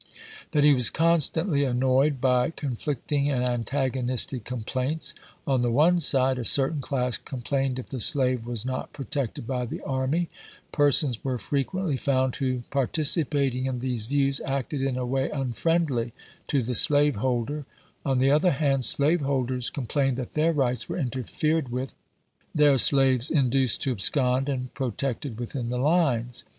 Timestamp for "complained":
7.19-7.77